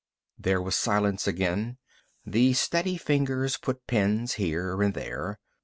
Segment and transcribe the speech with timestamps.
[0.39, 1.77] There was silence again.
[2.25, 5.37] The steady fingers put pins here and there.